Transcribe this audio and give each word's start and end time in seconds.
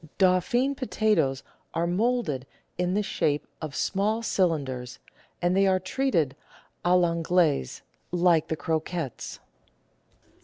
Dauphine 0.17 0.73
potatoes 0.73 1.43
are 1.75 1.85
moulded 1.85 2.47
in 2.75 2.95
the 2.95 3.03
shape 3.03 3.45
of 3.61 3.75
small 3.75 4.23
cylinders, 4.23 4.97
and 5.43 5.55
they 5.55 5.67
are 5.67 5.79
treated 5.79 6.35
a 6.83 6.89
I' 6.95 7.07
Anglaise, 7.11 7.83
like 8.11 8.47
the 8.47 8.55
croquettes. 8.55 9.39